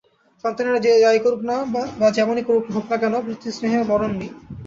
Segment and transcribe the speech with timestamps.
[0.43, 1.41] সন্তানেরা যাই করুক
[1.97, 2.43] বা যেমনই
[2.69, 4.31] হোক না কেন, পিতৃস্নেহের মরণ নেই।